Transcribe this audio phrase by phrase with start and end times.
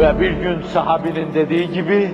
[0.00, 2.10] Ve bir gün sahabinin dediği gibi,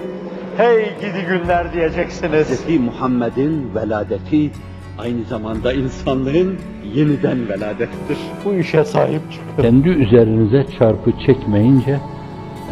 [0.57, 2.67] hey gidi günler diyeceksiniz.
[2.67, 2.81] Hz.
[2.81, 4.51] Muhammed'in veladeti
[4.99, 6.59] aynı zamanda insanlığın
[6.95, 8.19] yeniden veladettir.
[8.45, 9.63] Bu işe sahip çıkın.
[9.63, 11.99] Kendi üzerinize çarpı çekmeyince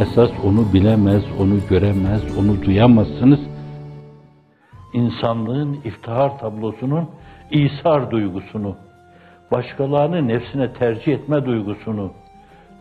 [0.00, 3.40] esas onu bilemez, onu göremez, onu duyamazsınız.
[4.92, 7.08] İnsanlığın iftihar tablosunun
[7.50, 8.76] İsar duygusunu,
[9.52, 12.12] başkalarını nefsine tercih etme duygusunu,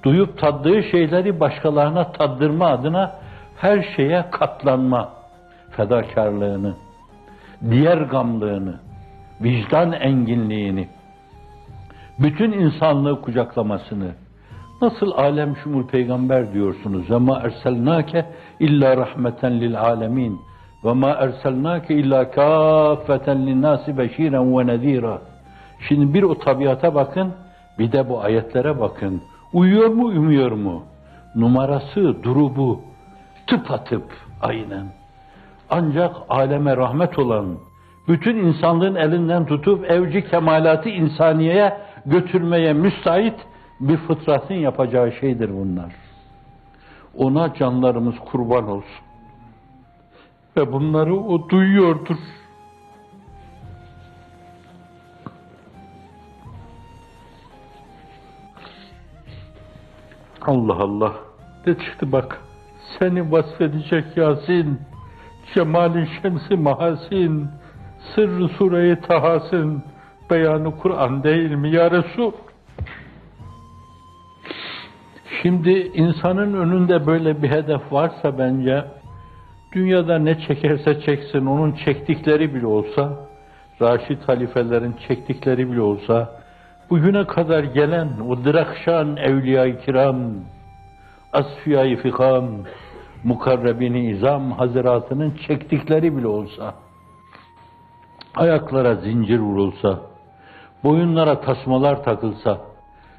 [0.04, 3.12] duyup taddığı şeyleri başkalarına tattırma adına
[3.58, 5.10] her şeye katlanma
[5.72, 6.74] fedakarlığını,
[7.70, 8.80] diğer gamlığını,
[9.42, 10.88] vicdan enginliğini,
[12.20, 14.12] bütün insanlığı kucaklamasını,
[14.82, 18.26] nasıl alem şumul peygamber diyorsunuz ve ma erselnake
[18.60, 20.42] illa rahmeten lil alemin
[20.86, 25.22] ve ma erselnake illa kaffeten linnâsi beşiren ve nezîrâ.
[25.88, 27.34] Şimdi bir o tabiata bakın,
[27.80, 29.22] bir de bu ayetlere bakın.
[29.54, 30.84] Uyuyor mu, umuyor mu?
[31.36, 32.82] Numarası, durubu,
[33.48, 34.04] tıpatıp
[34.42, 34.86] aynen.
[35.70, 37.46] Ancak aleme rahmet olan,
[38.08, 43.36] bütün insanlığın elinden tutup evci kemalatı insaniyeye götürmeye müsait
[43.80, 45.96] bir fıtratın yapacağı şeydir bunlar.
[47.18, 49.06] Ona canlarımız kurban olsun.
[50.58, 52.18] Ve bunları o duyuyordur.
[60.46, 61.14] Allah Allah.
[61.68, 62.42] Ne çıktı bak.
[63.00, 64.80] Seni vasfedecek Yasin.
[65.54, 67.48] Cemali şemsi mahasin.
[68.16, 69.84] Sırrı sureyi tahasın.
[70.32, 72.32] Beyanı Kur'an değil mi ya Resul?
[75.42, 78.86] Şimdi insanın önünde böyle bir hedef varsa bence
[79.72, 83.28] dünyada ne çekerse çeksin onun çektikleri bile olsa
[83.82, 86.43] Raşid halifelerin çektikleri bile olsa
[86.90, 90.18] bugüne kadar gelen o dırakşan evliya-i kiram
[91.34, 92.46] asfiya-i fikam
[93.24, 96.74] mukarrebini izam haziratının çektikleri bile olsa
[98.36, 100.00] ayaklara zincir vurulsa
[100.84, 102.58] boyunlara tasmalar takılsa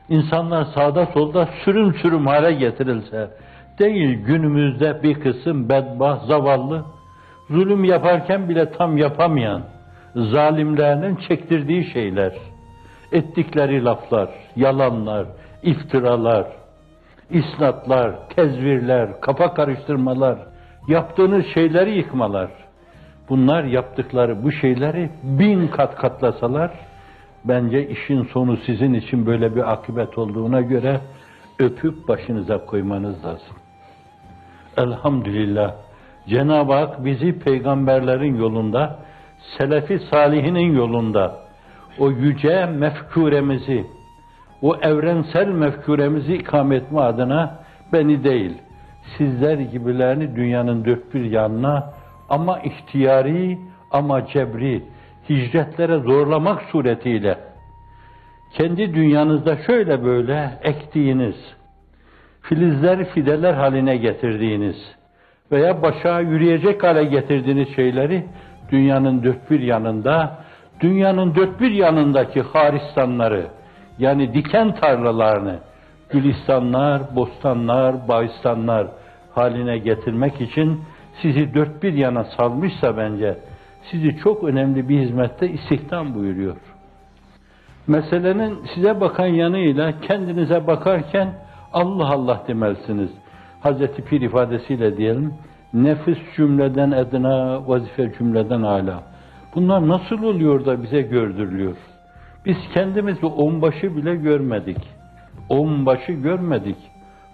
[0.08, 3.30] insanlar sağda solda sürüm sürüm hale getirilse,
[3.78, 6.84] değil günümüzde bir kısım bedbaht, zavallı,
[7.50, 9.62] zulüm yaparken bile tam yapamayan,
[10.14, 12.32] zalimlerinin çektirdiği şeyler,
[13.12, 15.26] ettikleri laflar, yalanlar,
[15.62, 16.46] iftiralar,
[17.30, 20.38] isnatlar, tezvirler, kafa karıştırmalar,
[20.88, 22.50] yaptığınız şeyleri yıkmalar,
[23.28, 26.70] bunlar yaptıkları bu şeyleri bin kat katlasalar,
[27.44, 31.00] Bence işin sonu sizin için böyle bir akıbet olduğuna göre
[31.58, 33.56] öpüp başınıza koymanız lazım.
[34.76, 35.74] Elhamdülillah.
[36.28, 38.98] Cenab-ı Hak bizi peygamberlerin yolunda,
[39.58, 41.38] selefi salihinin yolunda,
[41.98, 43.84] o yüce mefkuremizi,
[44.62, 47.58] o evrensel mefkuremizi ikame etme adına
[47.92, 48.52] beni değil,
[49.18, 51.92] sizler gibilerini dünyanın dört bir yanına
[52.28, 53.58] ama ihtiyari
[53.90, 54.82] ama cebri,
[55.28, 57.38] hicretlere zorlamak suretiyle
[58.54, 61.36] kendi dünyanızda şöyle böyle ektiğiniz,
[62.42, 64.76] filizler fideler haline getirdiğiniz
[65.52, 68.24] veya başa yürüyecek hale getirdiğiniz şeyleri
[68.70, 70.43] dünyanın dört bir yanında,
[70.80, 73.46] dünyanın dört bir yanındaki haristanları,
[73.98, 75.58] yani diken tarlalarını,
[76.10, 78.86] gülistanlar, bostanlar, bağistanlar
[79.34, 80.82] haline getirmek için
[81.22, 83.38] sizi dört bir yana salmışsa bence,
[83.90, 86.56] sizi çok önemli bir hizmette istihdam buyuruyor.
[87.86, 91.28] Meselenin size bakan yanıyla kendinize bakarken
[91.72, 93.10] Allah Allah demelisiniz.
[93.60, 95.34] Hazreti Pir ifadesiyle diyelim,
[95.74, 99.13] nefis cümleden edna, vazife cümleden ala.
[99.54, 101.76] Bunlar nasıl oluyor da bize gördürülüyor?
[102.46, 104.78] Biz kendimizi onbaşı bile görmedik.
[105.48, 106.76] Onbaşı görmedik.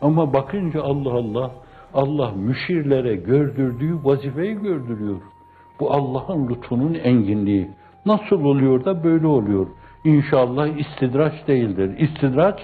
[0.00, 1.50] Ama bakınca Allah Allah,
[1.94, 5.20] Allah müşirlere gördürdüğü vazifeyi gördürüyor.
[5.80, 7.70] Bu Allah'ın lütfunun enginliği.
[8.06, 9.66] Nasıl oluyor da böyle oluyor?
[10.04, 11.98] İnşallah istidraç değildir.
[11.98, 12.60] İstidraç,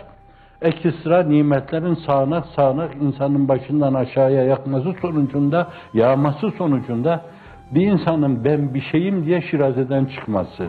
[0.63, 7.25] ekstra nimetlerin sağanak sağanak insanın başından aşağıya yakması sonucunda, yağması sonucunda
[7.71, 10.69] bir insanın ben bir şeyim diye şirazeden çıkması.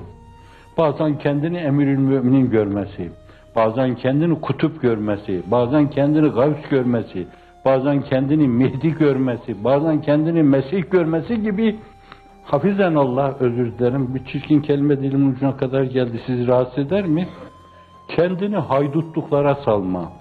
[0.77, 3.11] Bazen kendini emirül müminin görmesi,
[3.55, 7.27] bazen kendini kutup görmesi, bazen kendini gavs görmesi,
[7.65, 11.75] bazen kendini Mehdi görmesi, bazen kendini Mesih görmesi gibi
[12.47, 14.15] Hafizen Allah özür dilerim.
[14.15, 16.21] Bir çirkin kelime dilimin ucuna kadar geldi.
[16.25, 17.27] Sizi rahatsız eder mi?
[18.15, 20.11] Kendini haydutluklara salma.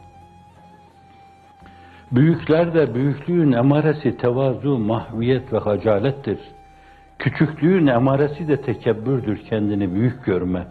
[2.13, 6.39] Büyükler de büyüklüğün emaresi tevazu, mahviyet ve hacalettir.
[7.19, 10.67] Küçüklüğün emaresi de tekebbürdür kendini büyük görme.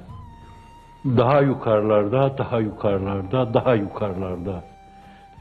[1.06, 4.64] Daha yukarılarda, daha yukarılarda, daha yukarılarda.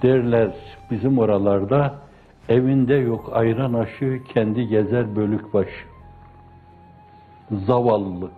[0.03, 0.51] Derler
[0.91, 1.95] bizim oralarda
[2.49, 5.87] evinde yok ayran aşı kendi gezer bölük başı.
[7.51, 8.31] Zavallı.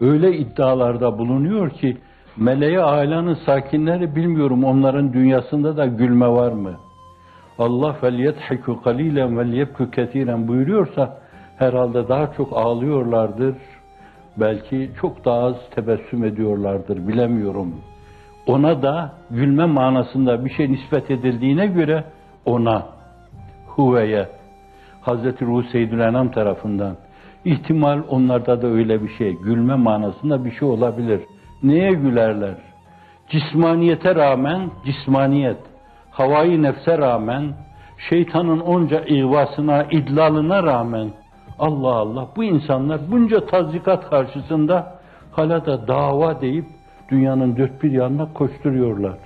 [0.00, 1.98] Öyle iddialarda bulunuyor ki
[2.36, 6.76] meleği alanın sakinleri bilmiyorum onların dünyasında da gülme var mı?
[7.59, 11.17] Allah فَلْيَضْحِكُ قَلِيلًا وَلْيَبْكُ كَثِيرًا buyuruyorsa
[11.57, 13.55] herhalde daha çok ağlıyorlardır.
[14.37, 17.75] Belki çok daha az tebessüm ediyorlardır bilemiyorum.
[18.47, 22.03] Ona da gülme manasında bir şey nispet edildiğine göre
[22.45, 22.85] ona,
[23.67, 24.29] huveye,
[25.01, 26.95] Hazreti Ruh Seyyidül Enam tarafından
[27.45, 31.21] ihtimal onlarda da öyle bir şey, gülme manasında bir şey olabilir.
[31.63, 32.55] Neye gülerler?
[33.29, 35.57] Cismaniyete rağmen cismaniyet,
[36.10, 37.52] havai nefse rağmen,
[38.08, 41.10] şeytanın onca ihvasına, idlalına rağmen
[41.58, 45.00] Allah Allah bu insanlar bunca tazikat karşısında
[45.32, 46.64] hala da dava deyip
[47.08, 49.18] dünyanın dört bir yanına koşturuyorlar.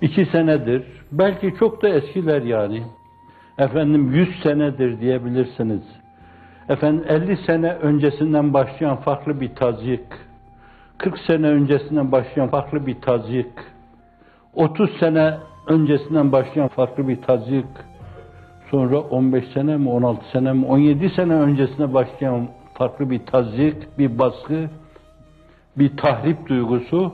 [0.00, 2.82] İki senedir, belki çok da eskiler yani.
[3.58, 5.82] Efendim yüz senedir diyebilirsiniz.
[6.68, 10.06] Efendim 50 sene öncesinden başlayan farklı bir tazyik,
[10.98, 13.52] 40 sene öncesinden başlayan farklı bir tazyik,
[14.54, 15.34] 30 sene
[15.68, 17.66] öncesinden başlayan farklı bir tazyik,
[18.70, 24.18] sonra 15 sene mi, 16 sene mi, 17 sene öncesine başlayan farklı bir tazyik, bir
[24.18, 24.70] baskı,
[25.76, 27.12] bir tahrip duygusu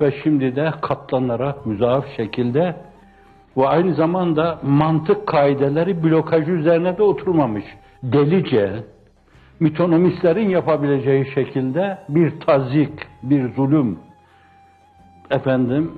[0.00, 2.76] ve şimdi de katlanarak müzaaf şekilde
[3.56, 7.64] ve aynı zamanda mantık kaideleri blokajı üzerine de oturmamış.
[8.02, 8.84] Delice,
[9.60, 12.92] mitonomistlerin yapabileceği şekilde bir tazik,
[13.22, 13.98] bir zulüm,
[15.30, 15.92] efendim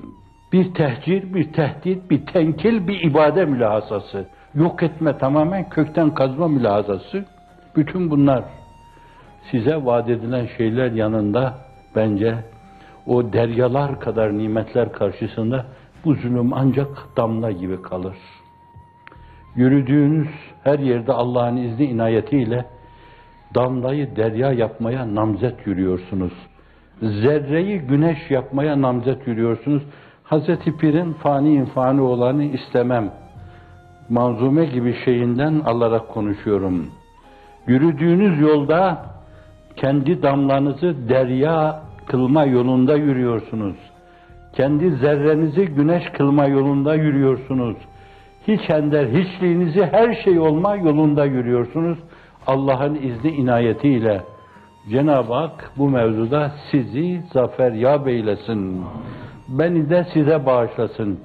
[0.52, 7.24] bir tehcir, bir tehdit, bir tenkil, bir ibade mülahazası, yok etme tamamen kökten kazma mülahazası,
[7.76, 8.44] bütün bunlar
[9.50, 11.54] size vaat edilen şeyler yanında
[11.96, 12.34] bence
[13.06, 15.66] o deryalar kadar nimetler karşısında
[16.04, 18.16] bu zulüm ancak damla gibi kalır.
[19.56, 20.28] Yürüdüğünüz
[20.64, 22.64] her yerde Allah'ın izni inayetiyle
[23.54, 26.32] damlayı derya yapmaya namzet yürüyorsunuz.
[27.02, 29.82] Zerreyi güneş yapmaya namzet yürüyorsunuz.
[30.28, 33.10] Hazreti Pir'in fani infani olanı istemem.
[34.08, 36.86] Manzume gibi şeyinden alarak konuşuyorum.
[37.66, 39.04] Yürüdüğünüz yolda
[39.76, 43.76] kendi damlanızı derya kılma yolunda yürüyorsunuz.
[44.52, 47.76] Kendi zerrenizi güneş kılma yolunda yürüyorsunuz.
[48.48, 51.98] Hiç ender hiçliğinizi her şey olma yolunda yürüyorsunuz.
[52.46, 54.22] Allah'ın izni inayetiyle.
[54.90, 58.84] Cenab-ı Hak bu mevzuda sizi zafer yap eylesin.
[59.48, 61.20] Beni de size bağışlasın.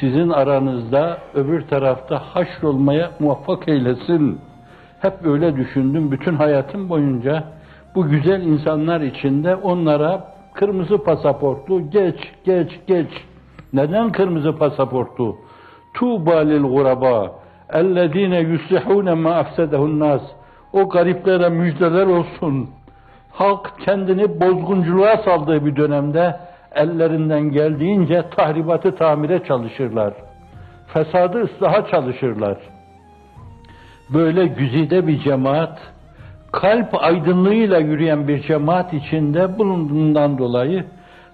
[0.00, 4.40] Sizin aranızda öbür tarafta haşrolmaya muvaffak eylesin.
[5.00, 7.44] Hep öyle düşündüm bütün hayatım boyunca.
[7.94, 13.08] Bu güzel insanlar içinde onlara kırmızı pasaportlu geç geç geç.
[13.72, 15.36] Neden kırmızı pasaportlu?
[15.94, 17.32] Tuğba lil guraba
[17.72, 20.22] ellezine yuslihune ma afsedehun nas.
[20.72, 22.70] O gariplere müjdeler olsun.
[23.32, 26.36] Halk kendini bozgunculuğa saldığı bir dönemde
[26.74, 30.14] ellerinden geldiğince tahribatı tamire çalışırlar.
[30.86, 32.58] Fesadı ıslaha çalışırlar.
[34.10, 35.78] Böyle güzide bir cemaat,
[36.52, 40.84] kalp aydınlığıyla yürüyen bir cemaat içinde bulunduğundan dolayı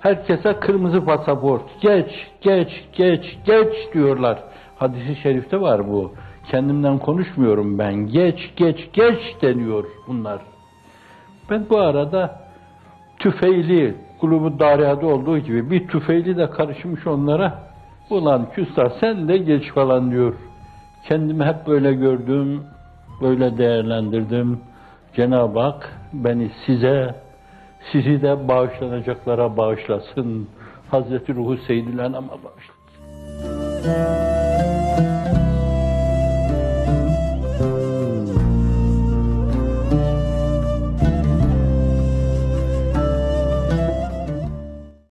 [0.01, 2.11] herkese kırmızı pasaport, geç,
[2.41, 4.39] geç, geç, geç diyorlar.
[4.77, 6.15] Hadisi şerifte var bu.
[6.51, 7.95] Kendimden konuşmuyorum ben.
[7.95, 10.41] Geç, geç, geç deniyor bunlar.
[11.51, 12.41] Ben bu arada
[13.21, 17.59] tüfeğli, kulubu dariyada olduğu gibi bir tüfeğli de karışmış onlara.
[18.11, 20.35] Ulan küstah sen de geç falan diyor.
[21.09, 22.65] Kendimi hep böyle gördüm,
[23.21, 24.61] böyle değerlendirdim.
[25.17, 27.15] Cenab-ı Hak beni size,
[27.93, 30.49] sizi de bağışlanacaklara bağışlasın.
[30.91, 34.30] Hazreti Ruhu Seyyidül Enam'a bağışlasın.